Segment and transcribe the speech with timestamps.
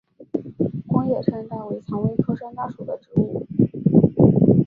[0.87, 3.45] 光叶山楂为蔷薇科山楂属的植物。